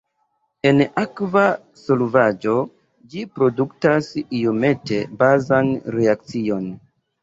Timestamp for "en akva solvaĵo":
0.69-2.57